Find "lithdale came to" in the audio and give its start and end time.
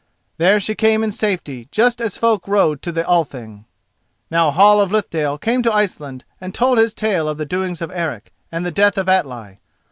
4.91-5.71